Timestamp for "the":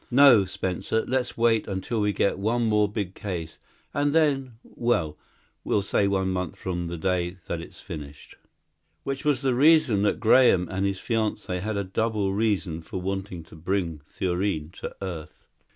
6.87-6.97, 9.43-9.53